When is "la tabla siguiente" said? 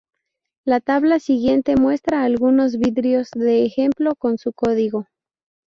0.65-1.75